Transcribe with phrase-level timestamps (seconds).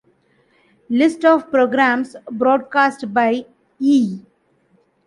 [0.89, 3.45] List of programs broadcast by
[3.77, 4.19] E!